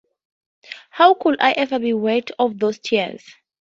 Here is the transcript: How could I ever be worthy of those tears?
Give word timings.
How 0.89 1.13
could 1.13 1.39
I 1.39 1.51
ever 1.51 1.77
be 1.77 1.93
worthy 1.93 2.33
of 2.39 2.57
those 2.57 2.79
tears? 2.79 3.23